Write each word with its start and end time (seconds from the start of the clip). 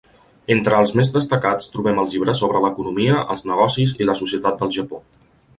Entre 0.53 0.79
els 0.83 0.93
més 0.99 1.11
destacats 1.17 1.69
trobem 1.75 2.01
els 2.03 2.15
llibres 2.17 2.41
sobre 2.45 2.63
l'economia, 2.65 3.21
els 3.35 3.47
negocis 3.53 3.97
i 4.03 4.11
la 4.13 4.21
societat 4.23 4.59
del 4.65 4.77
Japó. 4.81 5.05